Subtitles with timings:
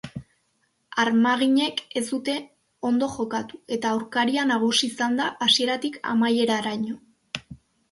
[1.01, 2.35] Armaginek ez dute
[2.91, 7.01] ondo jokatu eta aurkaria nagusi izan da hasieratik amaieraraino.